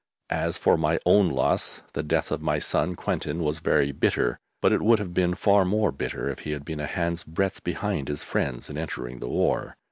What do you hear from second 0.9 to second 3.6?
own loss, the death of my son Quentin was